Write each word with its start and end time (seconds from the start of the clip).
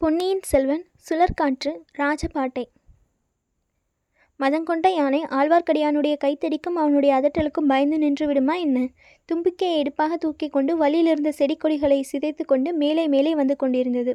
பொன்னியின் 0.00 0.42
செல்வன் 0.44 0.82
சுழற்காற்று 1.08 1.70
ராஜபாட்டை. 1.98 2.64
மதங்கொண்ட 4.40 4.88
யானை 4.94 5.20
ஆழ்வார்க்கடியானுடைய 5.30 6.14
கைத்தடிக்கும் 6.24 6.76
அவனுடைய 6.76 7.12
அதட்டலுக்கும் 7.20 7.66
பயந்து 7.66 7.98
நின்று 7.98 8.26
விடுமா 8.26 8.54
என்ன? 8.56 8.88
தும்பிக்கையை 9.28 9.76
எடுப்பாக 9.76 10.16
தூக்கி 10.16 10.48
கொண்டு 10.48 10.76
வழியிலிருந்த 10.76 11.28
செடி 11.28 11.56
கொடிகளை 11.56 12.06
சிதைத்து 12.12 12.44
கொண்டு 12.44 12.72
மேலே 12.72 13.08
மேலே 13.08 13.34
வந்து 13.34 13.56
கொண்டிருந்தது. 13.56 14.14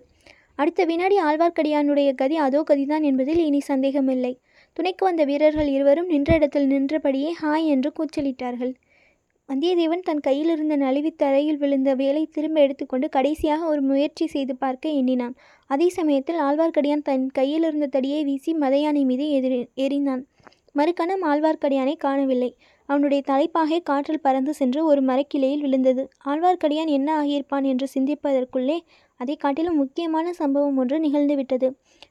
அடுத்த 0.56 0.86
வினாடி 0.86 1.18
ஆழ்வார்க்கடியானுடைய 1.20 2.14
கதி 2.14 2.38
அதோ 2.38 2.64
கதிதான் 2.68 3.02
என்பதில் 3.02 3.42
இனி 3.46 3.60
சந்தேகமில்லை. 3.60 4.34
துணைக்கு 4.74 5.06
வந்த 5.06 5.24
வீரர்கள் 5.24 5.68
இருவரும் 5.68 6.06
நின்ற 6.06 6.34
இடத்தில் 6.34 6.68
நின்றபடியே 6.68 7.32
ஹாய் 7.42 7.66
என்று 7.66 7.92
கூச்சலிட்டார்கள். 8.00 8.74
வந்தியத்தேவன் 9.52 10.04
தன் 10.08 10.22
கையிலிருந்த 10.26 10.76
நழுவி 10.76 11.10
தரையில் 11.22 11.58
விழுந்த 11.58 11.90
வேலை 11.96 12.22
திரும்ப 12.26 12.58
எடுத்துக்கொண்டு 12.62 13.08
கடைசியாக 13.10 13.66
ஒரு 13.66 13.82
முயற்சி 13.82 14.26
செய்து 14.28 14.54
பார்க்க 14.56 14.94
எண்ணினான். 15.00 15.34
அதே 15.70 15.88
சமயத்தில் 15.90 16.40
ஆழ்வார்க்கடியான் 16.40 17.04
தன் 17.10 17.26
கையிலிருந்த 17.32 17.88
தடியை 17.96 18.22
வீசி 18.24 18.54
மதையானை 18.54 19.02
மீது 19.10 19.26
எதிரி 19.30 19.60
எறிந்தான். 19.86 20.22
மறுகணம் 20.76 21.26
ஆழ்வார்க்கடியானை 21.32 21.96
காணவில்லை. 22.06 22.50
அவனுடைய 22.90 23.22
தலைப்பாகை 23.32 23.82
காற்றில் 23.82 24.24
பறந்து 24.28 24.54
சென்று 24.54 24.80
ஒரு 24.86 25.04
மரக்கிளையில் 25.10 25.66
விழுந்தது. 25.66 26.06
ஆழ்வார்க்கடியான் 26.26 26.94
என்ன 26.98 27.10
ஆகியிருப்பான் 27.22 27.68
என்று 27.74 27.88
சிந்திப்பதற்குள்ளே 27.96 28.80
அதை 29.20 29.36
காட்டிலும் 29.36 29.80
முக்கியமான 29.84 30.28
சம்பவம் 30.34 30.80
ஒன்று 30.84 30.98
நிகழ்ந்துவிட்டது 31.00 31.68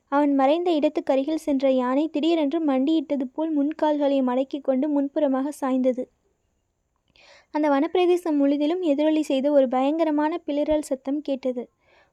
அவன் 0.09 0.33
மறைந்த 0.35 0.71
இடத்துக்கருகில் 0.73 1.45
சென்ற 1.47 1.67
யானை 1.73 2.07
திடீரென்று 2.09 2.61
மண்டியிட்டது 2.67 3.27
போல் 3.33 3.53
முன்கால்களை 3.59 4.21
மடக்கிக் 4.31 4.69
கொண்டு 4.71 4.89
முன்புறமாக 4.97 5.49
சாய்ந்தது. 5.61 6.05
அந்த 7.55 7.67
வனப்பிரதேசம் 7.71 8.37
முழுதிலும் 8.41 8.83
எதிரொலி 8.83 9.23
செய்த 9.23 9.47
ஒரு 9.51 9.69
பயங்கரமான 9.69 10.33
பிளிரல் 10.47 10.89
சத்தம் 10.89 11.21
கேட்டது. 11.21 11.63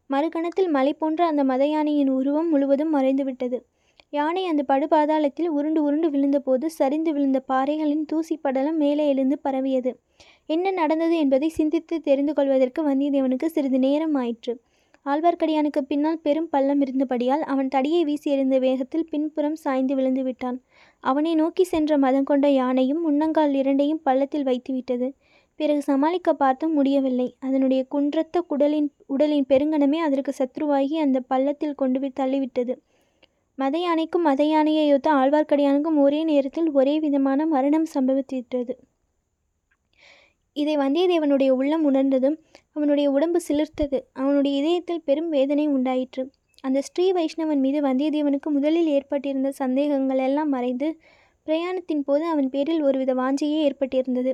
மறுகணத்தில் 0.09 0.69
மலை 0.69 0.93
போன்ற 0.93 1.25
அந்த 1.25 1.43
மத 1.43 1.65
யானையின் 1.65 2.09
உருவம் 2.09 2.49
முழுவதும் 2.49 2.93
மறைந்துவிட்டது. 2.95 3.57
யானை 4.09 4.43
அந்த 4.45 4.63
படுபாதாளத்தில் 4.67 5.47
உருண்டு 5.47 5.79
உருண்டு 5.83 6.09
விழுந்தபோது 6.09 6.65
சரிந்து 6.65 7.11
விழுந்த 7.13 7.39
பாறைகளின் 7.39 8.05
தூசி 8.05 8.37
படலம் 8.37 8.77
மேலே 8.77 9.07
எழுந்து 9.07 9.37
பரவியது. 9.39 9.91
என்ன 10.45 10.71
நடந்தது 10.71 11.17
என்பதை 11.17 11.49
சிந்தித்து 11.49 11.99
தெரிந்து 11.99 12.33
கொள்வதற்கு 12.33 12.81
வந்தியத்தேவனுக்கு 12.83 13.45
சிறிது 13.45 13.79
நேரம் 13.79 14.15
ஆயிற்று. 14.15 14.53
ஆழ்வார்க்கடியானுக்கு 15.05 15.81
பின்னால் 15.81 16.21
பெரும் 16.21 16.49
பள்ளம் 16.49 16.81
இருந்தபடியால் 16.81 17.41
அவன் 17.41 17.67
தடியை 17.67 18.01
வீசி 18.03 18.31
எறிந்த 18.31 18.59
வேகத்தில் 18.59 19.09
பின்புறம் 19.09 19.55
சாய்ந்து 19.55 19.95
விழுந்து 19.95 20.23
விட்டான். 20.23 20.57
அவனை 21.03 21.35
நோக்கி 21.35 21.63
சென்ற 21.63 21.97
மதம் 21.97 22.23
கொண்ட 22.23 22.47
யானையும் 22.49 23.01
முன்னங்கால் 23.05 23.53
இரண்டையும் 23.53 24.01
பள்ளத்தில் 24.03 24.43
வைத்துவிட்டது. 24.43 25.09
பிறகு 25.59 25.81
சமாளிக்க 25.81 26.33
பார்த்தும் 26.33 26.73
முடியவில்லை. 26.73 27.27
அதனுடைய 27.39 27.81
குன்றத்த 27.93 28.41
குடலின் 28.49 28.89
உடலின் 29.05 29.47
பெருங்கணமே 29.49 29.99
அதற்கு 30.07 30.33
சத்ருவாகி 30.39 30.95
அந்த 31.05 31.19
பள்ளத்தில் 31.31 31.79
கொண்டு 31.81 31.99
போய் 31.99 32.17
தள்ளிவிட்டது. 32.19 32.73
மத 33.57 33.75
யானைக்கும் 33.77 34.21
மத 34.21 34.41
யானையை 34.43 34.83
யொத்த 34.87 35.07
ஆழ்வார்க்கடியானுக்கும் 35.11 35.97
ஒரே 35.97 36.19
நேரத்தில் 36.23 36.69
ஒரே 36.71 36.95
விதமான 36.99 37.45
மரணம் 37.45 37.87
சம்பவித்திட்டது 37.95 38.73
இதை 40.55 40.75
வந்தியத்தேவனுடைய 40.77 41.49
உள்ளம் 41.59 41.83
உணர்ந்ததும் 41.83 42.37
அவனுடைய 42.73 43.07
உடம்பு 43.11 43.39
சிலிர்த்தது. 43.47 43.97
அவனுடைய 44.13 44.53
இதயத்தில் 44.61 45.03
பெரும் 45.03 45.29
வேதனை 45.29 45.65
உண்டாயிற்று. 45.67 46.23
அந்த 46.61 46.79
ஸ்ரீ 46.81 47.05
வைஷ்ணவன் 47.11 47.61
மீது 47.65 47.79
வந்தியத்தேவனுக்கு 47.81 48.49
முதலில் 48.49 48.89
ஏற்பட்டிருந்த 48.95 49.49
சந்தேகங்கள் 49.61 50.21
எல்லாம் 50.27 50.49
மறைந்து 50.49 50.87
பிரயாணத்தின் 51.47 52.03
போது 52.07 52.23
அவன் 52.25 52.49
பேரில் 52.49 52.81
ஒருவித 52.81 53.11
வாஞ்சையே 53.13 53.59
ஏற்பட்டிருந்தது. 53.67 54.31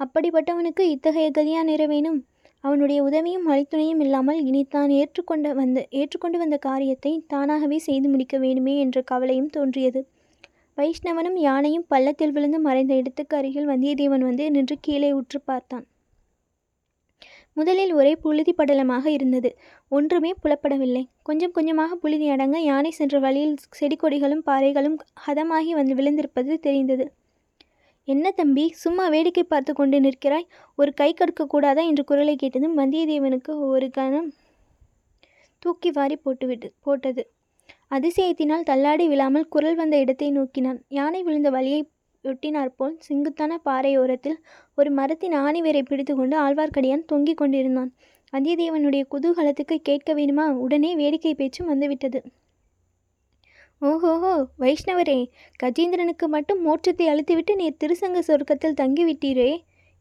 அப்படிப்பட்டவனுக்கு 0.00 0.82
இத்தகைய 0.94 1.30
கதியா 1.30 1.62
நிறைவேணும் 1.70 2.18
அவனுடைய 2.64 2.98
உதவியும் 3.08 3.46
வழித்துணையும் 3.50 4.00
இல்லாமல் 4.04 4.40
இனி 4.48 4.62
தான் 4.68 4.90
ஏற்றுக்கொண்ட 5.00 5.52
வந்த 5.58 5.78
ஏற்றுக்கொண்டு 5.90 6.38
வந்த 6.38 6.56
காரியத்தை 6.66 7.12
தானாகவே 7.26 7.78
செய்து 7.88 8.08
முடிக்க 8.08 8.38
வேண்டுமே 8.38 8.74
என்ற 8.78 8.98
கவலையும் 9.02 9.52
தோன்றியது. 9.56 10.00
வைஷ்ணவனும் 10.78 11.38
யானையும் 11.46 11.86
பள்ளத்தில் 11.88 12.34
விழுந்து 12.36 12.58
மறைந்த 12.58 12.92
இடத்துக்கு 12.94 13.34
அருகில் 13.36 13.70
வந்தியத்தேவன் 13.72 14.26
வந்து 14.28 14.44
நின்று 14.50 14.76
கீழே 14.80 15.10
உற்று 15.12 15.38
பார்த்தான். 15.50 15.84
முதலில் 17.56 17.92
ஒரே 17.92 18.12
புழுதி 18.24 18.52
படலமாக 18.58 19.04
இருந்தது. 19.16 19.50
ஒன்றுமே 19.92 20.30
புலப்படவில்லை. 20.42 21.04
கொஞ்சம் 21.22 21.54
கொஞ்சமாக 21.56 21.96
புழுதி 22.04 22.26
அடங்க 22.34 22.58
யானை 22.70 22.90
சென்ற 22.90 23.18
வழியில் 23.18 23.56
செடி 23.78 23.96
கொடிகளும் 23.96 24.44
பாறைகளும் 24.50 24.98
ஹதமாகி 25.26 25.72
வந்து 25.80 25.96
விழுந்திருப்பது 26.00 26.54
தெரிந்தது. 26.68 27.06
என்ன 28.12 28.26
தம்பி 28.30 28.64
சும்மா 28.82 29.04
வேடிக்கை 29.08 29.42
பார்த்து 29.44 29.72
கொண்டு 29.72 29.96
நிற்கிறாய்? 30.00 30.46
ஒரு 30.78 30.90
கை 31.00 31.08
கடுக்க 31.14 31.42
கூடாதா 31.46 31.82
என்று 31.90 32.02
குரலை 32.04 32.34
கேட்டதும் 32.36 32.78
வந்தியத்தேவனுக்கு 32.78 33.52
ஒரு 33.68 33.88
கணம் 33.90 34.28
தூக்கி 35.62 35.90
வாரி 35.90 36.16
போட்டுவிட்டு 36.16 36.68
போட்டது. 36.80 37.22
அதிசயத்தினால் 37.90 38.66
தள்ளாடி 38.70 39.06
விழாமல் 39.08 39.50
குரல் 39.54 39.78
வந்த 39.80 39.96
இடத்தை 39.98 40.28
நோக்கினான். 40.30 40.78
யானை 40.98 41.20
விழுந்த 41.22 41.50
வழியை 41.50 41.80
ஒட்டினாற்போல் 42.24 42.96
செங்குத்தான 42.98 43.52
பாறையோரத்தில் 43.64 44.38
ஒரு 44.78 44.90
மரத்தின் 44.90 45.36
ஆணிவேரை 45.44 45.82
பிடித்துக்கொண்டு 45.82 46.36
ஆழ்வார்க்கடியான் 46.46 47.08
தொங்கிக் 47.12 47.40
கொண்டிருந்தான். 47.42 47.90
வந்தியத்தேவனுடைய 48.32 49.04
குதூகலத்துக்கு 49.12 49.76
கேட்க 49.88 50.10
வேணுமா 50.14 50.46
உடனே 50.64 50.90
வேடிக்கை 50.94 51.34
பேச்சும் 51.34 51.70
வந்துவிட்டது. 51.72 52.20
ஓஹோஹோ 53.82 54.32
வைஷ்ணவரே 54.62 55.18
கஜேந்திரனுக்கு 55.62 56.26
மட்டும் 56.26 56.58
மோட்சத்தை 56.66 57.04
அழுத்திவிட்டு 57.12 57.52
நீர் 57.60 57.78
திருசங்க 57.82 58.18
சொர்க்கத்தில் 58.26 58.76
தங்கிவிட்டீரே 58.80 59.50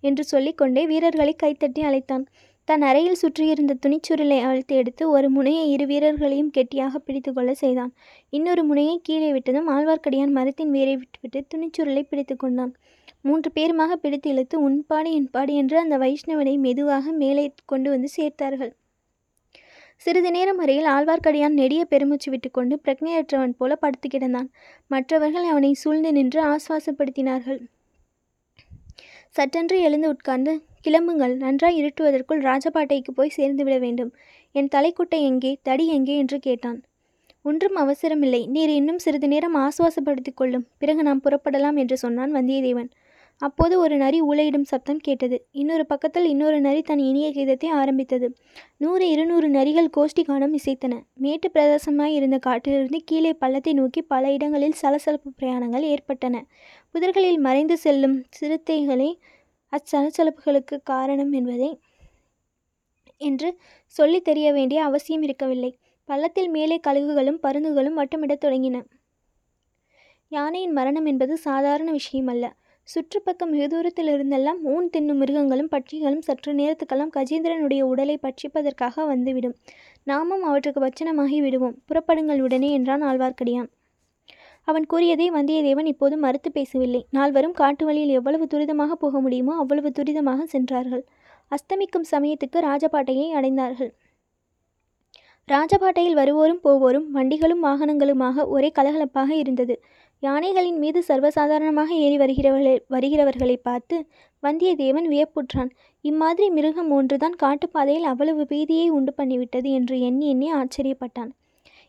என்று 0.04 0.24
சொல்லிக்கொண்டே 0.24 0.82
வீரர்களை 0.86 1.34
கைத்தட்டி 1.44 1.82
அழைத்தான். 1.82 2.26
தன் 2.68 2.82
அறையில் 2.82 3.20
சுற்றியிருந்த 3.22 3.74
துணிச்சுருளை 3.84 4.40
அழுத்து 4.48 4.74
எடுத்து 4.76 5.04
ஒரு 5.10 5.28
முனையை 5.30 5.64
இரு 5.72 5.86
வீரர்களையும் 5.86 6.52
கெட்டியாக 6.58 7.00
பிடித்து 7.00 7.32
கொள்ள 7.34 7.54
செய்தான். 7.54 7.94
இன்னொரு 8.34 8.64
முனையை 8.64 8.96
கீழே 9.04 9.30
விட்டதும் 9.32 9.70
ஆழ்வார்க்கடியான் 9.76 10.36
மரத்தின் 10.40 10.74
வேரை 10.78 10.96
விட்டுவிட்டு 10.98 11.42
துணிச்சுருளை 11.54 12.04
பிடித்து 12.10 12.36
கொண்டான். 12.36 12.74
மூன்று 13.22 13.52
பேருமாக 13.56 13.92
பிடித்து 14.04 14.30
இழுத்து 14.34 14.58
உன்பாடு 14.68 15.12
என்பாடு 15.12 15.54
என்று 15.54 15.78
அந்த 15.80 15.98
வைஷ்ணவனை 15.98 16.56
மெதுவாக 16.58 17.12
மேலே 17.24 17.48
கொண்டு 17.66 17.90
வந்து 17.90 18.12
சேர்த்தார்கள். 18.18 18.74
சிறிது 20.02 20.32
நேரம் 20.32 20.56
வரையில் 20.56 20.86
ஆழ்வார்க்கடியான் 20.86 21.58
நெடிய 21.62 21.86
பெருமூச்சு 21.86 22.32
விட்டுக்கொண்டு 22.32 22.80
பிரக்னையற்றவன் 22.84 23.56
போல 23.58 23.76
படுத்து 23.76 24.08
கிடந்தான். 24.10 24.48
மற்றவர்கள் 24.88 25.44
அவனை 25.44 25.74
சூழ்ந்து 25.74 26.12
நின்று 26.12 26.42
ஆசுவாசப்படுத்தினார்கள் 26.44 27.60
சட்டென்று 29.30 29.78
எழுந்து 29.82 30.08
உட்கார்ந்து 30.10 30.54
கிளம்புங்கள் 30.88 31.36
நன்றாய் 31.36 31.78
இருட்டுவதற்குள் 31.82 32.42
ராஜபாட்டைக்கு 32.42 33.12
போய் 33.16 33.30
சேர்ந்து 33.30 33.64
விட 33.64 33.78
வேண்டும். 33.80 34.12
என் 34.52 34.72
தலைக்குட்டை 34.76 35.20
எங்கே 35.22 35.52
தடி 35.62 35.88
எங்கே? 35.88 36.18
என்று 36.18 36.40
கேட்டான். 36.40 36.80
ஒன்றும் 37.42 37.76
அவசரமில்லை. 37.76 38.48
நீர் 38.48 38.70
இன்னும் 38.70 39.00
சிறிது 39.00 39.28
நேரம் 39.28 39.56
ஆசுவாசப்படுத்திக் 39.56 40.38
கொள்ளும். 40.38 40.66
பிறகு 40.78 41.04
நாம் 41.04 41.22
புறப்படலாம் 41.24 41.78
என்று 41.78 41.98
சொன்னான் 41.98 42.36
வந்தியத்தேவன். 42.36 42.90
அப்போது 43.42 43.80
ஒரு 43.80 43.98
நரி 43.98 44.22
ஊளையிடும் 44.22 44.66
சப்தம் 44.72 44.98
கேட்டது. 44.98 45.48
இன்னொரு 45.52 45.86
பக்கத்தில் 45.86 46.26
இன்னொரு 46.26 46.62
நரி 46.62 46.82
தன் 46.82 47.00
இனிய 47.00 47.30
கீதத்தை 47.30 47.68
ஆரம்பித்தது. 47.70 48.28
நூறு 48.78 49.10
இருநூறு 49.10 49.48
நரிகள் 49.50 49.88
கோஷ்டி 49.98 50.24
கானம் 50.28 50.56
இசைத்தன. 50.60 51.02
மேட்டு 51.14 51.50
பிரதேசமாய் 51.54 52.16
இருந்த 52.20 52.38
காட்டிலிருந்து 52.38 53.04
கீழே 53.06 53.34
பள்ளத்தை 53.34 53.74
நோக்கி 53.74 54.02
பல 54.02 54.32
இடங்களில் 54.32 54.72
சலசலப்பு 54.72 55.32
பிரயாணங்கள் 55.42 55.82
ஏற்பட்டன. 55.82 56.46
புதர்களில் 56.94 57.38
மறைந்து 57.38 57.78
செல்லும் 57.78 58.24
சிறுத்தைகளே 58.40 59.10
அச்சலசலப்புகளுக்கு 59.74 60.78
காரணம் 60.84 61.32
என்பதை 61.32 61.80
என்று 63.18 63.58
சொல்லி 63.86 64.22
தெரிய 64.22 64.54
வேண்டிய 64.54 64.84
அவசியம் 64.84 65.22
இருக்கவில்லை. 65.22 65.78
பள்ளத்தில் 66.06 66.50
மேலே 66.50 66.80
கழுகுகளும் 66.88 67.44
பருந்துகளும் 67.44 67.98
வட்டமிடத் 67.98 68.44
தொடங்கின. 68.46 68.78
யானையின் 70.32 70.72
மரணம் 70.72 71.06
என்பது 71.06 71.38
சாதாரண 71.38 71.90
விஷயமல்ல. 71.92 72.46
சுற்றுப்பக்கம் 72.94 73.52
வெகு 73.54 73.68
தூரத்தில் 73.68 74.08
இருந்தெல்லாம் 74.08 74.60
ஊன் 74.64 74.88
தின்னும் 74.94 75.20
மிருகங்களும் 75.22 75.70
பட்சிகளும் 75.72 76.24
சற்று 76.28 76.52
நேரத்துக்கெல்லாம் 76.54 77.12
கஜேந்திரனுடைய 77.18 77.82
உடலை 77.82 78.20
பட்சிப்பதற்காக 78.24 79.06
வந்துவிடும். 79.06 79.56
நாமும் 80.04 80.44
அவற்றுக்கு 80.44 80.80
பட்சணமாகி 80.86 81.40
விடுவோம். 81.42 81.76
புறப்படுங்கள் 81.88 82.42
உடனே 82.42 82.72
என்றான் 82.72 83.04
ஆழ்வார்க்கடியான். 83.04 83.70
அவன் 84.64 84.86
கூறியதை 84.86 85.32
வந்தியத்தேவன் 85.32 85.86
இப்போது 85.86 86.18
மறுத்து 86.18 86.52
பேசவில்லை. 86.52 87.06
நால்வரும் 87.10 87.52
காட்டு 87.52 87.86
வழியில் 87.86 88.10
எவ்வளவு 88.10 88.48
துரிதமாக 88.54 88.92
போக 88.92 89.20
முடியுமோ 89.20 89.54
அவ்வளவு 89.56 89.92
துரிதமாக 90.00 90.44
சென்றார்கள். 90.44 91.06
அஸ்தமிக்கும் 91.52 92.10
சமயத்துக்கு 92.12 92.60
ராஜபாட்டையை 92.62 93.28
அடைந்தார்கள். 93.32 93.92
ராஜபாட்டையில் 95.48 96.14
வருவோரும் 96.14 96.60
போவோரும் 96.64 97.08
வண்டிகளும் 97.12 97.64
வாகனங்களுமாக 97.64 98.48
ஒரே 98.48 98.72
கலகலப்பாக 98.76 99.30
இருந்தது. 99.30 99.76
யானைகளின் 100.24 100.78
மீது 100.78 101.00
சர்வசாதாரணமாக 101.08 101.90
ஏறி 102.06 102.18
வருகிறவர்களை 102.18 102.74
வருகிறவர்களை 102.90 103.56
பார்த்து 103.62 103.98
வந்தியத்தேவன் 104.44 105.08
வியப்புற்றான். 105.14 105.70
இம்மாதிரி 106.02 106.48
மிருகம் 106.50 106.92
ஒன்றுதான் 106.92 107.36
காட்டுப்பாதையில் 107.44 108.04
அவ்வளவு 108.04 108.44
பீதியை 108.50 108.88
உண்டு 108.90 109.14
பண்ணிவிட்டது 109.18 109.70
என்று 109.72 109.96
எண்ணி 110.00 110.28
எண்ணி 110.30 110.50
ஆச்சரியப்பட்டான். 110.54 111.32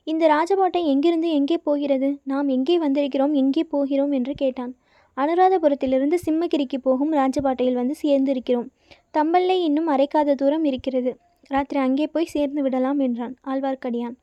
இந்த 0.07 0.25
ராஜபாட்டை 0.27 0.83
எங்கிருந்து 0.85 1.31
எங்கே 1.31 1.57
போகிறது? 1.57 2.09
நாம் 2.25 2.49
எங்கே 2.49 2.77
வந்திருக்கிறோம்? 2.79 3.35
எங்கே 3.35 3.65
போகிறோம்? 3.65 4.13
என்று 4.13 4.35
கேட்டான். 4.35 4.73
அனுராதபுரத்திலிருந்து 5.17 6.17
சிம்மகிரிக்கு 6.27 6.79
போகும் 6.83 7.13
ராஜபாட்டையில் 7.13 7.75
வந்து 7.75 7.95
சேர்ந்திருக்கிறோம். 8.03 8.69
தம்பல்லை 9.11 9.57
இன்னும் 9.61 9.89
அரைக்காத 9.89 10.35
தூரம் 10.35 10.65
இருக்கிறது. 10.65 11.13
ராத்திரி 11.47 11.81
அங்கே 11.81 12.07
போய் 12.07 12.33
சேர்ந்து 12.35 12.63
விடலாம் 12.63 12.99
என்றான். 12.99 13.35
ஆழ்வார்க்கடியான். 13.47 14.17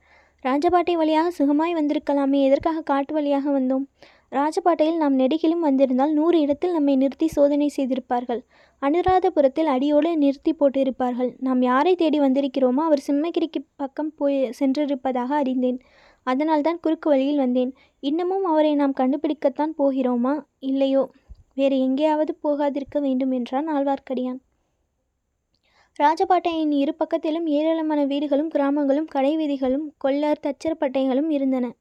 ராஜபாட்டை 0.47 0.93
வழியாக 0.93 1.31
சுகமாய் 1.37 1.73
வந்திருக்கலாமே 1.77 2.39
எதற்காக 2.47 2.81
காட்டு 2.81 3.13
வழியாக 3.13 3.59
வந்தோம்? 3.59 3.85
ராஜபாட்டையில் 4.31 4.97
நாம் 4.97 5.15
நெடுகிலும் 5.19 5.63
வந்திருந்தால் 5.67 6.13
நூறு 6.13 6.37
இடத்தில் 6.39 6.71
நம்மை 6.71 6.95
நிறுத்தி 6.95 7.27
சோதனை 7.27 7.67
செய்திருப்பார்கள். 7.77 8.41
அனுராதபுரத்தில் 8.81 9.69
அடியோடு 9.75 10.09
நிறுத்தி 10.17 10.53
போட்டிருப்பார்கள். 10.53 11.31
நாம் 11.39 11.61
யாரை 11.61 11.93
தேடி 11.95 12.19
வந்திருக்கிறோமோ 12.19 12.83
அவர் 12.87 13.05
சிம்மகிரிக்கு 13.07 13.61
பக்கம் 13.75 14.13
போய் 14.15 14.37
சென்றிருப்பதாக 14.59 15.29
அறிந்தேன். 15.35 15.79
அதனால்தான் 16.27 16.81
குறுக்கு 16.81 17.09
வழியில் 17.09 17.43
வந்தேன். 17.45 17.71
இன்னமும் 17.99 18.43
அவரை 18.43 18.73
நாம் 18.75 18.99
கண்டுபிடிக்கத்தான் 18.99 19.77
போகிறோமா? 19.77 20.35
இல்லையோ 20.71 21.03
வேறு 21.53 21.77
எங்கேயாவது 21.79 22.33
போகாதிருக்க 22.43 22.97
வேண்டும் 22.99 23.31
என்றான் 23.31 23.69
ஆழ்வார்க்கடியான். 23.75 24.41
ராஜபாட்டையின் 25.99 26.71
இரு 26.71 26.95
பக்கத்திலும் 26.99 27.45
ஏராளமான 27.45 28.05
வீடுகளும் 28.05 28.49
கிராமங்களும் 28.49 29.07
கடைவீதிகளும் 29.15 29.37
வீதிகளும் 29.37 29.93
கொல்லர் 29.97 30.41
தச்சரப்பட்டைகளும் 30.43 31.29
இருந்தன. 31.29 31.71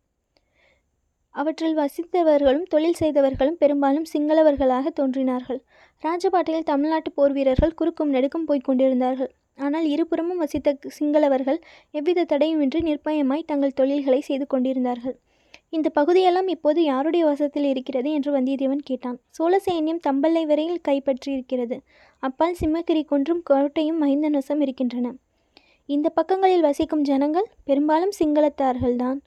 அவற்றில் 1.30 1.76
வசித்தவர்களும் 1.76 2.62
தொழில் 2.62 2.96
செய்தவர்களும் 2.98 3.56
பெரும்பாலும் 3.56 4.06
சிங்களவர்களாக 4.12 4.88
தோன்றினார்கள். 4.88 5.60
ராஜபாட்டையில் 6.02 6.62
தமிழ்நாட்டு 6.62 7.12
போர் 7.12 7.32
வீரர்கள் 7.32 7.74
குறுக்கும் 7.74 8.08
நெடுக்கும் 8.08 8.44
போய்க் 8.44 8.64
கொண்டிருந்தார்கள். 8.64 9.30
ஆனால் 9.56 9.84
இருபுறமும் 9.84 10.38
வசித்த 10.38 10.76
சிங்களவர்கள் 10.98 11.60
எவ்வித 11.90 12.26
தடையுமின்றி 12.32 12.80
நிர்பயமாய் 12.80 13.44
தங்கள் 13.44 13.72
தொழில்களை 13.72 14.20
செய்து 14.20 14.46
கொண்டிருந்தார்கள். 14.46 15.18
இந்த 15.72 15.88
பகுதியெல்லாம் 15.88 16.48
இப்போது 16.48 16.80
யாருடைய 16.84 17.22
வசத்தில் 17.24 17.64
இருக்கிறது? 17.64 18.08
என்று 18.12 18.30
வந்தியத்தேவன் 18.32 18.82
கேட்டான். 18.84 19.16
சோழ 19.30 19.60
சைன்யம் 19.66 20.00
தம்பல்லை 20.06 20.42
வரையில் 20.46 20.84
கைப்பற்றியிருக்கிறது. 20.88 21.76
அப்பால் 22.22 22.58
சிம்மகிரி 22.60 23.02
குன்றும் 23.04 23.42
கோட்டையும் 23.50 23.98
மைந்தன் 24.02 24.36
நசம் 24.36 24.60
இருக்கின்றன. 24.60 25.14
இந்த 25.88 26.08
பக்கங்களில் 26.08 26.60
வசிக்கும் 26.60 27.02
ஜனங்கள் 27.02 27.48
பெரும்பாலும் 27.64 28.14
சிங்களத்தார்கள்தான். 28.20 29.18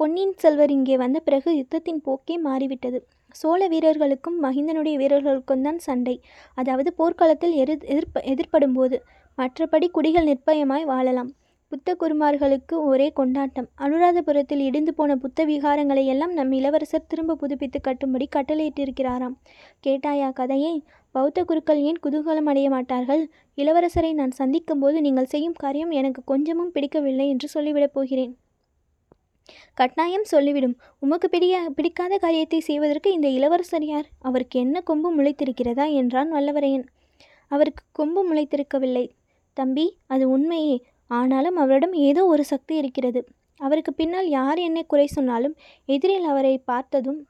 பொன்னியின் 0.00 0.36
செல்வர் 0.36 0.70
இங்கே 0.70 0.96
வந்த 0.96 1.18
பிறகு 1.20 1.50
யுத்தத்தின் 1.56 2.00
போக்கே 2.02 2.36
மாறிவிட்டது. 2.38 2.98
சோழ 3.34 3.60
வீரர்களுக்கும் 3.68 4.38
மகிந்தனுடைய 4.42 4.96
வீரர்களுக்கும் 4.96 5.62
தான் 5.62 5.78
சண்டை. 5.78 6.16
அதாவது 6.54 6.92
போர்க்களத்தில் 6.92 7.52
எரு 7.52 7.74
எதிர்ப்ப 7.86 8.22
எதிர்ப்படும் 8.32 8.72
போது 8.72 8.98
மற்றபடி 9.38 9.88
குடிகள் 9.90 10.28
நிர்பயமாய் 10.28 10.84
வாழலாம். 10.84 11.30
புத்த 11.68 11.96
குருமார்களுக்கு 12.00 12.74
ஒரே 12.84 13.10
கொண்டாட்டம். 13.10 13.68
அனுராதபுரத்தில் 13.78 14.58
இடிந்து 14.58 14.94
போன 14.94 15.16
புத்த 15.16 15.46
விகாரங்களை 15.46 16.04
எல்லாம் 16.04 16.32
நம் 16.32 16.52
இளவரசர் 16.52 17.06
திரும்ப 17.06 17.34
புதுப்பித்து 17.34 17.80
கட்டும்படி 17.80 18.26
கட்டளையிட்டிருக்கிறாராம். 18.36 19.34
கேட்டாயா 19.86 20.32
கதையை 20.32 20.82
பௌத்த 21.10 21.44
குருக்கள் 21.44 21.80
ஏன் 21.80 21.98
குதூகலம் 22.02 22.44
அடைய 22.44 22.70
மாட்டார்கள்? 22.70 23.30
இளவரசரை 23.56 24.12
நான் 24.12 24.30
சந்திக்கும் 24.30 24.78
போது 24.78 25.00
நீங்கள் 25.00 25.24
செய்யும் 25.24 25.52
காரியம் 25.52 25.90
எனக்கு 25.90 26.24
கொஞ்சமும் 26.24 26.72
பிடிக்கவில்லை 26.72 27.28
என்று 27.28 27.48
சொல்லிவிடப் 27.54 27.94
போகிறேன். 27.94 28.36
கட்டாயம் 29.74 30.26
சொல்லிவிடும். 30.30 30.76
உமக்கு 30.98 31.28
பிடிய 31.28 31.70
பிடிக்காத 31.74 32.16
காரியத்தை 32.16 32.60
செய்வதற்கு 32.60 33.12
இந்த 33.12 33.28
இளவரசர் 33.28 33.84
யார்? 33.84 34.06
அவருக்கு 34.18 34.60
என்ன 34.60 34.80
கொம்பு 34.80 35.10
முளைத்திருக்கிறதா? 35.16 35.92
என்றான் 35.92 36.32
வல்லவரையன். 36.32 36.86
அவருக்கு 37.48 37.84
கொம்பு 37.92 38.34
முளைத்திருக்கவில்லை. 38.34 39.08
தம்பி 39.52 39.96
அது 40.06 40.28
உண்மையே. 40.28 40.76
ஆனாலும் 41.10 41.56
அவரிடம் 41.56 41.92
ஏதோ 41.92 42.26
ஒரு 42.26 42.44
சக்தி 42.44 42.76
இருக்கிறது. 42.76 43.20
அவருக்கு 43.60 43.92
பின்னால் 43.94 44.28
யார் 44.28 44.58
என்னை 44.58 44.84
குறை 44.86 45.06
சொன்னாலும் 45.06 45.54
எதிரில் 45.84 46.24
அவரை 46.24 46.58
பார்த்ததும் 46.58 47.20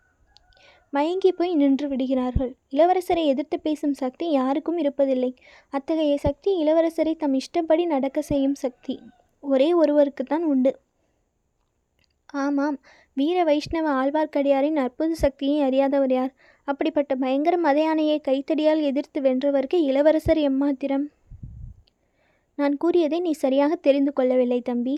மயங்கி 0.93 1.33
போய் 1.33 1.55
நின்று 1.55 1.89
விடுகிறார்கள். 1.89 2.57
இளவரசரை 2.71 3.25
எதிர்த்து 3.25 3.61
பேசும் 3.61 3.95
சக்தி 3.95 4.31
யாருக்கும் 4.31 4.79
இருப்பதில்லை. 4.79 5.31
அத்தகைய 5.69 6.17
சக்தி 6.17 6.65
இளவரசரை 6.65 7.17
தம் 7.17 7.35
இஷ்டப்படி 7.35 7.85
நடக்க 7.85 8.23
செய்யும் 8.23 8.55
சக்தி. 8.55 9.01
ஒரே 9.41 9.69
ஒருவருக்குத்தான் 9.75 10.45
உண்டு. 10.45 10.73
ஆமாம் 12.35 12.79
வீர 13.13 13.45
வைஷ்ணவ 13.45 13.87
ஆழ்வார்க்கடியாரின் 13.91 14.77
அற்புத 14.77 15.15
சக்தியை 15.15 15.59
அறியாதவர் 15.69 16.13
யார்? 16.13 16.33
அப்படிப்பட்ட 16.65 17.15
பயங்கர 17.15 17.57
மத 17.57 17.79
யானையை 17.81 18.21
கைத்தடியால் 18.29 18.83
எதிர்த்து 18.83 19.21
வென்றவருக்கு 19.21 19.79
இளவரசர் 19.83 20.39
எம்மாத்திரம்? 20.39 21.07
நான் 22.59 22.77
கூறியதை 22.77 23.21
நீ 23.21 23.33
சரியாக 23.33 23.73
தெரிந்து 23.77 24.13
கொள்ளவில்லை 24.13 24.61
தம்பி. 24.61 24.95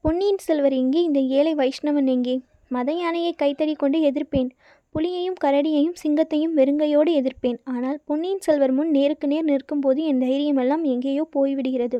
பொன்னியின் 0.00 0.42
செல்வர் 0.46 0.72
எங்கே 0.72 1.02
இந்த 1.02 1.20
ஏழை 1.20 1.52
வைஷ்ணவன் 1.54 2.06
எங்கே? 2.06 2.34
மத 2.68 2.92
யானையை 2.92 3.32
கைத்தடி 3.32 3.74
கொண்டு 3.74 3.98
எதிர்ப்பேன். 4.10 4.50
புலியையும் 4.94 5.38
கரடியையும் 5.44 5.96
சிங்கத்தையும் 6.02 6.54
வெறுங்கையோடு 6.56 7.10
எதிர்ப்பேன். 7.20 7.58
ஆனால் 7.64 7.98
பொன்னியின் 8.04 8.40
செல்வர் 8.40 8.72
முன் 8.72 8.90
நேருக்கு 8.90 9.26
நேர் 9.26 9.44
நிற்கும்போது 9.44 10.04
என் 10.04 10.20
தைரியமெல்லாம் 10.20 10.84
எங்கேயோ 10.84 11.24
போய்விடுகிறது. 11.36 11.98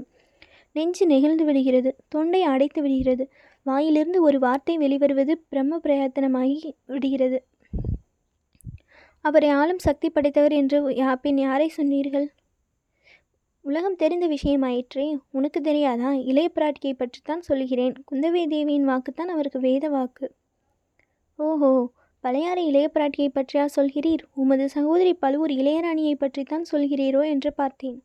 நெஞ்சு 0.72 1.06
நெகிழ்ந்து 1.06 1.44
விடுகிறது. 1.44 1.90
தொண்டை 2.08 2.42
அடைத்து 2.42 2.82
விடுகிறது. 2.82 3.26
வாயிலிருந்து 3.62 4.22
ஒரு 4.22 4.38
வார்த்தை 4.38 4.78
வெளிவருவது 4.78 5.34
பிரம்ம 5.48 5.80
பிரயத்தனமாகி 5.84 6.58
விடுகிறது. 6.86 7.38
அவரை 9.20 9.48
ஆளும் 9.50 9.78
சக்தி 9.78 10.10
படைத்தவர் 10.10 10.52
என்று 10.52 10.78
யா 10.88 11.12
பின் 11.14 11.38
யாரை 11.38 11.68
சொன்னீர்கள்? 11.68 12.26
உலகம் 13.66 13.96
தெரிந்த 13.96 14.28
விஷயமாயிற்றே 14.28 15.18
உனக்கு 15.30 15.60
தெரியாதா? 15.60 16.12
இளைய 16.12 16.50
பிராட்டியை 16.54 16.92
பற்றித்தான் 16.96 17.40
சொல்கிறேன் 17.40 17.94
குந்தவை 18.10 18.46
தேவியின் 18.46 18.88
வாக்குத்தான் 18.88 19.30
அவருக்கு 19.32 19.60
வேத 19.60 19.88
வாக்கு. 19.88 20.26
ஓஹோ 21.38 21.70
பழையாறு 22.24 22.62
இளைய 22.64 22.90
பிராட்டியை 22.94 23.28
பற்றியா 23.34 23.64
சொல்கிறீர்? 23.76 24.22
உமது 24.34 24.68
சகோதரி 24.68 25.14
பழுவூர் 25.14 25.50
இளையராணியை 25.50 26.14
பற்றித்தான் 26.14 26.66
சொல்கிறீரோ 26.72 27.26
என்று 27.26 27.52
பார்த்தேன். 27.52 28.02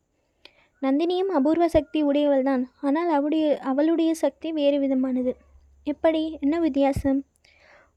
நந்தினியும் 0.81 1.31
அபூர்வ 1.34 1.68
சக்தி 1.68 2.04
உடையவள்தான். 2.04 2.63
ஆனால் 2.81 3.10
அவளுடைய 3.10 3.60
அவளுடைய 3.60 4.13
சக்தி 4.13 4.52
வேறு 4.52 4.80
விதமானது. 4.80 5.36
எப்படி? 5.84 6.38
என்ன 6.42 6.60
வித்தியாசம்? 6.60 7.22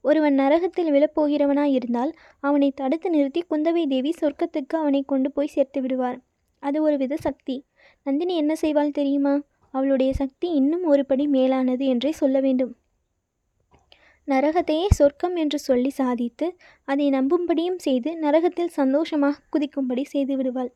ஒருவன் 0.01 0.39
நரகத்தில் 0.39 0.91
விழப்போகிறவனாய் 0.91 1.73
இருந்தால் 1.73 2.13
அவனை 2.39 2.71
தடுத்து 2.71 3.09
நிறுத்தி 3.09 3.43
குந்தவை 3.49 3.85
தேவி 3.87 4.13
சொர்க்கத்துக்கு 4.21 4.75
அவனை 4.75 5.03
கொண்டு 5.03 5.31
போய் 5.31 5.47
சேர்த்து 5.47 5.81
விடுவார். 5.81 6.19
அது 6.65 6.77
ஒரு 6.81 6.95
வித 6.97 7.15
சக்தி. 7.17 7.55
நந்தினி 8.05 8.33
என்ன 8.35 8.53
செய்வாள் 8.61 8.97
தெரியுமா? 8.99 9.35
அவளுடைய 9.73 10.11
சக்தி 10.13 10.47
இன்னும் 10.51 10.83
ஒரு 10.83 11.03
படி 11.05 11.25
மேலானது 11.27 11.85
என்றே 11.85 12.11
சொல்ல 12.11 12.39
வேண்டும். 12.39 12.73
நரகத்தையே 14.27 14.87
சொர்க்கம் 14.89 15.35
என்று 15.35 15.57
சொல்லி 15.59 15.89
சாதித்து 15.89 16.47
அதை 16.87 17.07
நம்பும்படியும் 17.09 17.81
செய்து 17.87 18.11
நரகத்தில் 18.15 18.75
சந்தோஷமாக 18.77 19.41
குதிக்கும்படி 19.53 20.03
செய்து 20.05 20.33
விடுவாள். 20.37 20.71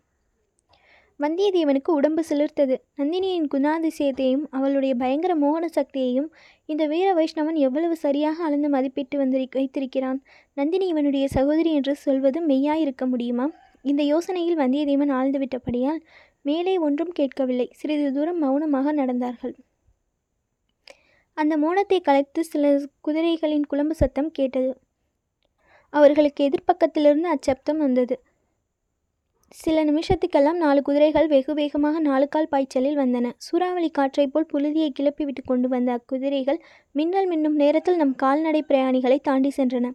வந்தியத்தேவனுக்கு 1.20 1.92
உடம்பு 2.00 2.22
சிலிர்த்தது. 2.30 2.76
நந்தினியின் 2.98 3.48
குணாதிசயத்தையும் 3.54 4.46
அவளுடைய 4.50 4.94
பயங்கர 4.96 5.34
மோகன 5.36 5.66
சக்தியையும் 5.78 6.30
இந்த 6.70 6.84
வீர 6.88 7.08
வைஷ்ணவன் 7.14 7.58
எவ்வளவு 7.68 7.96
சரியாக 7.96 8.38
அளந்து 8.44 8.70
மதிப்பிட்டு 8.70 9.18
வந்து 9.18 9.40
வைத்திருக்கிறான்? 9.56 10.20
நந்தினி 10.58 10.88
இவனுடைய 10.88 11.26
சகோதரி 11.28 11.74
என்று 11.74 11.96
சொல்வது 12.06 12.42
மெய்யாயிருக்க 12.48 13.06
முடியுமா? 13.08 13.48
இந்த 13.82 14.04
யோசனையில் 14.04 14.60
வந்தியத்தேவன் 14.60 15.14
ஆழ்ந்துவிட்டபடியால் 15.20 16.02
மேலே 16.42 16.78
ஒன்றும் 16.78 17.12
கேட்கவில்லை. 17.12 17.68
சிறிது 17.72 18.14
தூரம் 18.14 18.40
மௌனமாக 18.40 18.94
நடந்தார்கள். 18.94 19.56
அந்த 21.34 21.58
மௌனத்தை 21.58 22.00
கலைத்து 22.02 22.44
சில 22.44 22.82
குதிரைகளின் 23.08 23.68
குழம்பு 23.68 23.96
சத்தம் 23.96 24.32
கேட்டது. 24.32 24.72
அவர்களுக்கு 25.94 26.50
எதிர்ப்பக்கத்திலிருந்து 26.50 27.30
அச்சப்தம் 27.36 27.78
வந்தது. 27.78 28.16
சில 29.52 29.84
நிமிஷத்துக்கெல்லாம் 29.86 30.60
நாலு 30.64 30.82
குதிரைகள் 30.82 31.28
வெகு 31.28 31.54
வேகமாக 31.54 32.00
நாலு 32.00 32.28
கால் 32.28 32.48
பாய்ச்சலில் 32.48 32.98
வந்தன. 32.98 33.32
சூறாவளி 33.38 33.90
காற்றைப் 33.90 34.34
போல் 34.34 34.50
புழுதியை 34.54 34.90
கிளப்பி 34.90 35.26
விட்டு 35.26 35.44
கொண்டு 35.44 35.68
வந்த 35.68 36.00
அக்குதிரைகள் 36.00 36.60
மின்னல் 36.92 37.30
மின்னும் 37.32 37.58
நேரத்தில் 37.64 37.96
நம் 37.96 38.16
கால்நடை 38.16 38.64
பிரயாணிகளை 38.68 39.20
தாண்டி 39.22 39.52
சென்றன. 39.58 39.92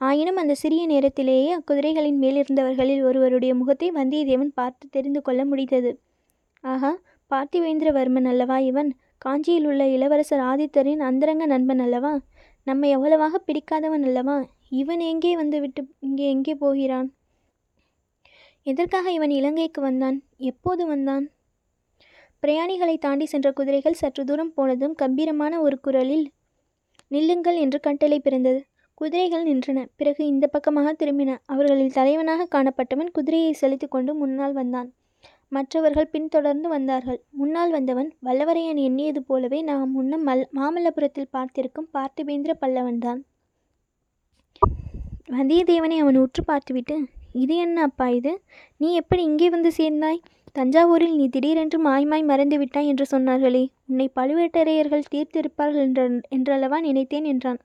ஆயினும் 0.00 0.36
அந்த 0.36 0.54
சிறிய 0.54 0.86
நேரத்திலேயே 0.86 1.54
அக்குதிரைகளின் 1.54 2.18
மேலிருந்தவர்களில் 2.20 3.02
ஒருவருடைய 3.02 3.54
முகத்தை 3.54 3.90
வந்தியத்தேவன் 3.90 4.52
பார்த்து 4.54 4.88
தெரிந்து 4.90 5.22
கொள்ள 5.22 5.44
முடிந்தது. 5.44 6.00
ஆஹா 6.60 6.98
பார்த்திவேந்திரவர்மன் 7.30 8.24
அல்லவா 8.24 8.58
இவன்? 8.58 8.90
காஞ்சியில் 9.18 9.66
உள்ள 9.66 9.86
இளவரசர் 9.86 10.40
ஆதித்தரின் 10.40 11.00
அந்தரங்க 11.00 11.46
நண்பன் 11.46 11.78
அல்லவா? 11.78 12.20
நம்மை 12.62 12.90
எவ்வளவாக 12.90 13.40
பிடிக்காதவன் 13.46 14.02
அல்லவா? 14.02 14.36
இவன் 14.68 15.00
எங்கே 15.00 15.36
வந்துவிட்டு 15.36 15.82
இங்கே 15.98 16.28
எங்கே 16.28 16.54
போகிறான்? 16.54 17.08
எதற்காக 18.62 19.10
இவன் 19.12 19.30
இலங்கைக்கு 19.30 19.80
வந்தான்? 19.80 20.22
எப்போது 20.36 20.86
வந்தான்? 20.86 21.30
பிரயாணிகளை 22.42 22.98
தாண்டி 22.98 23.26
சென்ற 23.26 23.52
குதிரைகள் 23.52 23.92
சற்று 23.92 24.24
தூரம் 24.24 24.54
போனதும் 24.54 24.94
கம்பீரமான 24.94 25.60
ஒரு 25.60 25.80
குரலில் 25.80 26.26
நில்லுங்கள் 27.08 27.54
என்று 27.54 27.80
கட்டளை 27.80 28.20
பிறந்தது. 28.20 28.60
குதிரைகள் 29.00 29.46
நின்றன. 29.48 29.78
பிறகு 30.00 30.22
இந்த 30.32 30.44
பக்கமாக 30.54 30.92
திரும்பின. 31.00 31.32
அவர்களில் 31.52 31.96
தலைவனாக 31.98 32.46
காணப்பட்டவன் 32.54 33.10
குதிரையை 33.16 33.52
செலுத்தி 33.62 33.86
கொண்டு 33.86 34.12
முன்னால் 34.20 34.54
வந்தான். 34.60 34.88
மற்றவர்கள் 35.52 36.12
பின்தொடர்ந்து 36.14 36.68
வந்தார்கள். 36.74 37.18
முன்னால் 37.40 37.72
வந்தவன் 37.76 38.08
வல்லவரையன் 38.26 38.80
எண்ணியது 38.86 39.20
போலவே 39.28 39.58
நாம் 39.62 39.92
முன்னம் 39.96 40.24
மல் 40.28 40.44
மாமல்லபுரத்தில் 40.58 41.32
பார்த்திருக்கும் 41.36 41.90
பார்த்திபேந்திர 41.96 42.54
பல்லவன்தான் 42.62 43.20
வந்தியத்தேவனை 45.36 45.96
அவன் 46.02 46.18
உற்று 46.22 46.42
பார்த்துவிட்டு 46.44 46.96
இது 47.42 47.54
என்ன 47.64 47.78
அப்பா 47.86 48.06
இது? 48.18 48.32
நீ 48.80 48.88
எப்படி 49.00 49.22
இங்கே 49.30 49.48
வந்து 49.54 49.70
சேர்ந்தாய்? 49.78 50.20
தஞ்சாவூரில் 50.52 51.16
நீ 51.20 51.24
திடீரென்று 51.28 51.78
மாய்மாய் 51.86 52.28
மறைந்து 52.30 52.56
விட்டாய் 52.58 52.90
என்று 52.92 53.04
சொன்னார்களே. 53.10 53.64
உன்னை 53.88 54.06
பழுவேட்டரையர்கள் 54.18 55.10
தீர்த்திருப்பார்கள் 55.14 55.84
என்ற 55.86 56.02
என்றல்லவா 56.36 56.78
நினைத்தேன் 56.80 57.26
என்றான். 57.32 57.58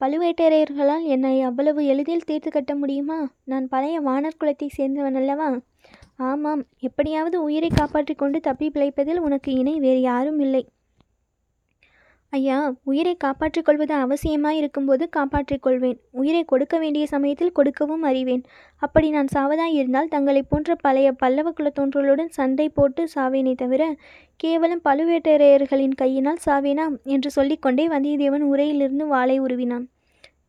பழுவேட்டரையர்களால் 0.00 1.04
என்னை 1.04 1.40
அவ்வளவு 1.40 1.84
எளிதில் 1.84 2.24
தீர்த்து 2.26 2.50
கட்ட 2.50 2.74
முடியுமா? 2.74 3.18
நான் 3.44 3.68
பழைய 3.68 4.00
வானர் 4.00 4.38
குலத்தை 4.40 4.68
சேர்ந்தவன் 4.78 5.14
அல்லவா? 5.14 5.48
ஆமாம் 6.16 6.62
எப்படியாவது 6.78 7.42
உயிரை 7.42 7.70
காப்பாற்றிக் 7.74 8.18
கொண்டு 8.18 8.40
தப்பி 8.40 8.70
பிழைப்பதில் 8.70 9.18
உனக்கு 9.18 9.52
இணை 9.52 9.78
வேறு 9.78 10.00
யாரும் 10.00 10.38
இல்லை. 10.38 10.68
ஐயா 12.32 12.74
உயிரை 12.84 13.14
காப்பாற்றிக் 13.14 13.64
கொள்வது 13.64 13.94
அவசியமாய் 13.94 14.56
இருக்கும்போது 14.56 15.08
காப்பாற்றிக் 15.08 15.62
கொள்வேன். 15.62 15.96
உயிரை 16.10 16.44
கொடுக்க 16.44 16.78
வேண்டிய 16.78 17.06
சமயத்தில் 17.06 17.52
கொடுக்கவும் 17.52 18.02
அறிவேன். 18.02 18.42
அப்படி 18.76 19.10
நான் 19.10 19.30
சாவதாய் 19.34 19.74
இருந்தால் 19.74 20.08
தங்களைப் 20.08 20.50
போன்ற 20.50 20.74
பழைய 20.74 21.12
பல்லவ 21.12 21.52
குலத்தோன்றலுடன் 21.60 22.28
சண்டை 22.28 22.68
போட்டு 22.68 23.08
சாவேனே 23.14 23.54
தவிர 23.54 23.96
கேவலம் 24.36 24.84
பழுவேட்டரையர்களின் 24.84 25.94
கையினால் 25.94 26.38
சாவேனா? 26.46 26.86
என்று 27.04 27.30
சொல்லிக்கொண்டே 27.30 27.88
வந்தியத்தேவன் 27.88 28.46
உரையிலிருந்து 28.52 29.06
வாளை 29.06 29.40
உருவினான். 29.40 29.86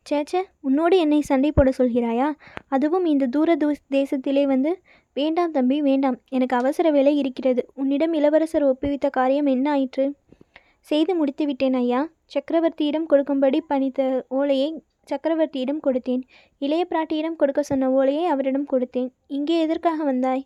சேச்சே 0.10 0.42
உன்னோடு 0.60 0.98
என்னை 0.98 1.22
சண்டை 1.22 1.52
போட 1.52 1.72
சொல்கிறாயா? 1.78 2.32
அதுவும் 2.68 3.06
இந்த 3.06 3.26
தூர 3.26 3.56
தூ 3.56 3.74
தேசத்திலே 3.92 4.44
வந்து 4.44 4.80
வேண்டாம் 5.14 5.52
தம்பி 5.52 5.82
வேண்டாம். 5.82 6.18
எனக்கு 6.30 6.56
அவசர 6.56 6.92
வேலை 6.92 7.18
இருக்கிறது. 7.18 7.66
உன்னிடம் 7.74 8.14
இளவரசர் 8.14 8.66
ஒப்புவித்த 8.66 9.10
காரியம் 9.10 9.46
என்ன 9.46 9.72
ஆயிற்று? 9.72 10.06
செய்து 10.88 11.14
முடித்து 11.16 11.44
விட்டேன் 11.46 11.76
ஐயா. 11.82 12.00
சக்கரவர்த்தியிடம் 12.34 13.10
கொடுக்கும்படி 13.12 13.60
பணித்த 13.72 14.02
ஓலையை 14.40 14.70
சக்கரவர்த்தியிடம் 15.12 15.84
கொடுத்தேன். 15.86 16.24
இளைய 16.62 16.84
பிராட்டியிடம் 16.90 17.38
கொடுக்க 17.42 17.62
சொன்ன 17.70 17.90
ஓலையை 18.00 18.26
அவரிடம் 18.34 18.68
கொடுத்தேன். 18.74 19.10
இங்கே 19.38 19.56
எதற்காக 19.66 20.04
வந்தாய்? 20.04 20.44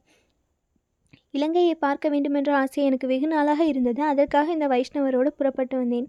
இலங்கையை 1.38 1.76
பார்க்க 1.86 2.10
வேண்டுமென்ற 2.10 2.52
ஆசை 2.60 2.84
எனக்கு 2.84 3.08
வெகு 3.08 3.28
நாளாக 3.28 3.62
இருந்தது. 3.72 4.02
அதற்காக 4.12 4.48
இந்த 4.52 4.68
வைஷ்ணவரோடு 4.74 5.32
புறப்பட்டு 5.40 5.76
வந்தேன். 5.82 6.08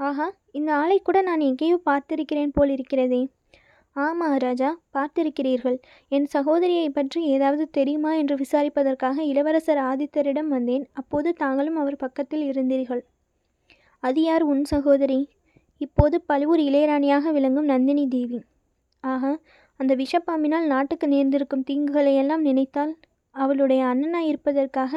ஆஹா 0.00 0.26
இந்த 0.58 0.70
ஆளை 0.80 0.98
கூட 0.98 1.18
நான் 1.22 1.46
எங்கேயோ 1.48 1.76
பார்த்திருக்கிறேன் 1.90 2.54
போல் 2.56 2.74
இருக்கிறதே. 2.76 3.22
ஆமா 3.96 4.28
ராஜா 4.44 4.70
பார்த்திருக்கிறீர்கள். 4.96 5.76
என் 6.16 6.28
சகோதரியை 6.36 6.88
பற்றி 6.90 7.20
ஏதாவது 7.34 7.64
தெரியுமா 7.78 8.12
என்று 8.20 8.36
விசாரிப்பதற்காக 8.44 9.16
இளவரசர் 9.32 9.80
ஆதித்தரிடம் 9.90 10.50
வந்தேன். 10.56 10.84
அப்போது 11.00 11.32
தாங்களும் 11.42 11.80
அவர் 11.82 12.02
பக்கத்தில் 12.04 12.44
இருந்தீர்கள். 12.52 13.02
அது 14.04 14.20
யார் 14.22 14.42
உன் 14.42 14.64
சகோதரி? 14.64 15.20
இப்போது 15.80 16.16
பழுவூர் 16.20 16.60
இளையராணியாக 16.60 17.30
விளங்கும் 17.32 17.64
நந்தினி 17.64 18.04
தேவி. 18.08 18.38
ஆக 19.04 19.22
அந்த 19.80 19.92
விஷப்பாம்பினால் 19.94 20.66
நாட்டுக்கு 20.66 21.06
நேர்ந்திருக்கும் 21.08 21.64
தீங்குகளையெல்லாம் 21.70 22.44
நினைத்தால் 22.48 22.92
அவளுடைய 23.34 23.82
அண்ணனாய் 23.84 24.28
இருப்பதற்காக 24.30 24.92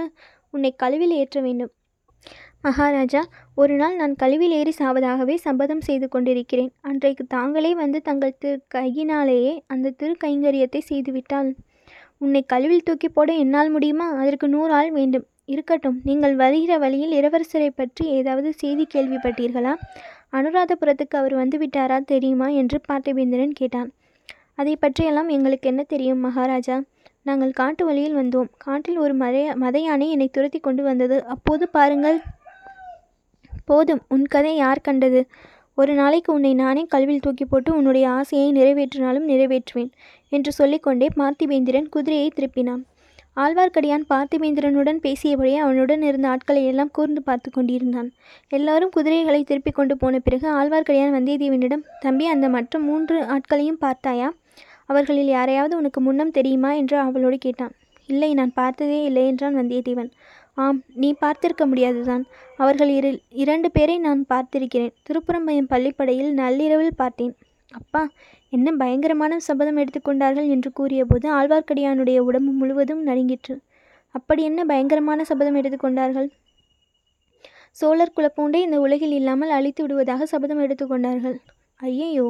உன்னை 0.53 0.71
கழுவில் 0.75 1.15
ஏற்ற 1.21 1.37
வேண்டும். 1.41 1.71
மகாராஜா 2.61 3.21
ஒரு 3.55 3.73
நாள் 3.75 3.95
நான் 3.95 4.15
கழுவில் 4.15 4.55
ஏறி 4.59 4.73
சாவதாகவே 4.79 5.35
சபதம் 5.45 5.81
செய்து 5.81 6.07
கொண்டிருக்கிறேன். 6.09 6.71
அன்றைக்கு 6.81 7.23
தாங்களே 7.35 7.71
வந்து 7.75 7.99
தங்கள் 8.01 8.37
திரு 8.39 8.59
கையினாலேயே 8.67 9.53
அந்த 9.67 9.93
திரு 9.99 10.13
கைங்கரியத்தை 10.23 10.81
செய்துவிட்டால் 10.91 11.49
உன்னை 12.17 12.41
கழுவில் 12.53 12.87
தூக்கி 12.87 13.09
போட 13.09 13.31
என்னால் 13.35 13.69
முடியுமா? 13.69 14.07
அதற்கு 14.21 14.47
நூறு 14.47 14.71
ஆள் 14.73 14.91
வேண்டும். 14.91 15.25
இருக்கட்டும். 15.47 15.97
நீங்கள் 16.03 16.35
வருகிற 16.35 16.77
வழியில் 16.77 17.13
இளவரசரை 17.19 17.69
பற்றி 17.75 18.05
ஏதாவது 18.07 18.53
செய்தி 18.53 18.87
கேள்விப்பட்டீர்களா? 18.93 19.73
அனுராதபுரத்துக்கு 20.33 21.15
அவர் 21.15 21.35
வந்து 21.35 21.57
விட்டாரா 21.57 21.97
தெரியுமா? 22.05 22.47
என்று 22.61 22.79
பார்த்திபேந்திரன் 22.89 23.53
கேட்டான். 23.53 23.89
அதை 24.55 24.75
பற்றியெல்லாம் 24.75 25.29
எங்களுக்கு 25.29 25.69
என்ன 25.69 25.83
தெரியும் 25.83 26.19
மகாராஜா? 26.19 26.77
நாங்கள் 27.23 27.51
காட்டு 27.51 27.85
வழியில் 27.85 28.17
வந்தோம். 28.17 28.49
காட்டில் 28.57 28.97
ஒரு 28.97 29.13
மறைய 29.15 29.55
மதையானை 29.55 30.07
என்னை 30.09 30.27
துரத்தி 30.27 30.59
கொண்டு 30.59 30.83
வந்தது. 30.83 31.17
அப்போது 31.25 31.65
பாருங்கள். 31.69 32.19
போதும். 33.65 34.01
உன் 34.09 34.25
கதை 34.25 34.55
யார் 34.55 34.81
கண்டது? 34.81 35.21
ஒரு 35.73 35.93
நாளைக்கு 35.93 36.29
உன்னை 36.33 36.53
நானே 36.53 36.83
கல்வில் 36.93 37.23
தூக்கி 37.25 37.45
போட்டு 37.45 37.69
உன்னுடைய 37.75 38.09
ஆசையை 38.09 38.51
நிறைவேற்றினாலும் 38.51 39.27
நிறைவேற்றுவேன் 39.31 39.91
என்று 40.31 40.51
சொல்லிக்கொண்டே 40.51 41.07
பார்த்திபேந்திரன் 41.15 41.89
குதிரையை 41.89 42.29
திருப்பினான். 42.35 42.83
ஆழ்வார்க்கடியான் 43.41 44.05
பார்த்திபேந்திரனுடன் 44.09 44.99
பேசியபடியே 45.01 45.55
அவனுடன் 45.55 46.01
இருந்த 46.01 46.27
ஆட்களை 46.27 46.65
எல்லாம் 46.65 46.91
கூர்ந்து 46.91 47.21
பார்த்து 47.21 47.51
கொண்டிருந்தான். 47.51 48.11
எல்லாரும் 48.47 48.89
குதிரைகளை 48.89 49.43
திருப்பிக் 49.43 49.75
கொண்டு 49.75 49.97
போன 49.97 50.19
பிறகு 50.19 50.47
ஆழ்வார்க்கடியான் 50.49 51.15
வந்தியத்தேவனிடம் 51.17 51.83
தம்பி 51.99 52.25
அந்த 52.25 52.49
மற்ற 52.49 52.79
மூன்று 52.79 53.23
ஆட்களையும் 53.23 53.77
பார்த்தாயா? 53.79 54.33
அவர்களில் 54.85 55.27
யாரையாவது 55.27 55.77
உனக்கு 55.77 56.01
முன்னம் 56.01 56.31
தெரியுமா? 56.31 56.73
என்று 56.73 56.97
அவளோடு 56.97 57.37
கேட்டான். 57.37 57.71
இல்லை 58.07 58.33
நான் 58.33 58.53
பார்த்ததே 58.53 59.03
இல்லை 59.03 59.27
என்றான் 59.27 59.55
வந்தியத்தேவன். 59.55 60.11
ஆம் 60.53 60.83
நீ 60.95 61.15
பார்த்திருக்க 61.21 61.65
முடியாதுதான். 61.65 62.23
அவர்கள் 62.57 62.89
இரு 62.89 63.19
இரண்டு 63.29 63.71
பேரை 63.71 63.97
நான் 63.97 64.25
பார்த்திருக்கிறேன். 64.29 64.93
திருப்புறம்பயம் 65.07 65.69
பள்ளிப்படையில் 65.69 66.31
நள்ளிரவில் 66.31 66.95
பார்த்தேன். 66.95 67.35
அப்பா 67.71 68.01
என்ன 68.53 68.71
பயங்கரமான 68.81 69.37
சபதம் 69.47 69.79
எடுத்துக்கொண்டார்கள் 69.81 70.47
என்று 70.53 70.69
கூறியபோது 70.71 71.27
ஆழ்வார்க்கடியானுடைய 71.37 72.17
உடம்பு 72.27 72.51
முழுவதும் 72.51 73.01
நடுங்கிற்று. 73.03 73.55
அப்படி 74.15 74.41
என்ன 74.43 74.61
பயங்கரமான 74.65 75.23
சபதம் 75.23 75.57
எடுத்துக்கொண்டார்கள் 75.61 76.29
சோழர் 77.77 78.15
குலப்பூண்டை 78.15 78.59
இந்த 78.65 78.77
உலகில் 78.85 79.15
இல்லாமல் 79.19 79.55
அழித்து 79.57 79.81
விடுவதாக 79.83 80.27
சபதம் 80.31 80.61
எடுத்துக்கொண்டார்கள் 80.65 81.37
ஐயையோ! 81.79 82.27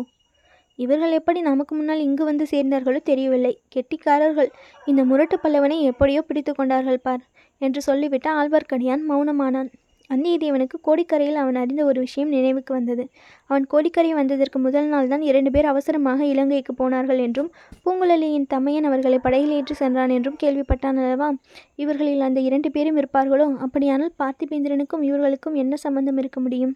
இவர்கள் 0.80 1.14
எப்படி 1.20 1.40
நமக்கு 1.42 1.74
முன்னால் 1.76 2.06
இங்கு 2.08 2.24
வந்து 2.26 2.46
சேர்ந்தார்களோ 2.52 3.00
தெரியவில்லை. 3.04 3.54
கெட்டிக்காரர்கள் 3.76 4.50
இந்த 4.88 5.02
முரட்டு 5.04 5.38
பல்லவனை 5.44 5.78
எப்படியோ 5.92 6.22
பிடித்து 6.24 6.54
கொண்டார்கள் 6.54 7.04
பார் 7.06 7.24
என்று 7.62 7.82
சொல்லிவிட்டு 7.82 8.30
ஆழ்வார்க்கடியான் 8.40 9.04
மௌனமானான். 9.10 9.70
வந்தியத்தேவனுக்கு 10.10 10.78
கோடிக்கரையில் 10.88 11.40
அவன் 11.42 11.56
அறிந்த 11.56 11.86
ஒரு 11.86 12.00
விஷயம் 12.00 12.30
நினைவுக்கு 12.30 12.74
வந்தது. 12.74 13.04
அவன் 13.50 13.66
கோடிக்கரை 13.68 14.14
வந்ததற்கு 14.14 14.60
முதல் 14.60 14.88
நாள் 14.88 15.08
தான் 15.08 15.22
இரண்டு 15.22 15.52
பேர் 15.52 15.66
அவசரமாக 15.66 16.26
இலங்கைக்கு 16.26 16.74
போனார்கள் 16.74 17.18
என்றும் 17.18 17.50
பூங்குழலியின் 17.84 18.48
தமையன் 18.48 18.84
அவர்களை 18.84 19.20
படையில் 19.20 19.50
ஏற்றி 19.50 19.76
சென்றான் 19.76 20.10
என்றும் 20.10 20.40
கேள்விப்பட்டான் 20.44 21.00
அல்லவா? 21.04 21.30
இவர்களில் 21.76 22.22
அந்த 22.22 22.40
இரண்டு 22.40 22.72
பேரும் 22.72 22.98
இருப்பார்களோ? 22.98 23.48
அப்படியானால் 23.58 24.14
பார்த்திபேந்திரனுக்கும் 24.20 25.02
இவர்களுக்கும் 25.02 25.56
என்ன 25.56 25.76
சம்பந்தம் 25.76 26.18
இருக்க 26.18 26.40
முடியும்? 26.40 26.76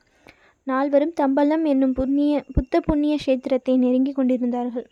நால்வரும் 0.68 1.14
தம்பலம் 1.22 1.64
என்னும் 1.66 1.94
புண்ணிய 1.94 2.44
புத்த 2.54 2.82
புண்ணிய 2.82 3.14
கஷேத்திரத்தை 3.16 3.78
நெருங்கி 3.78 4.12
கொண்டிருந்தார்கள். 4.12 4.88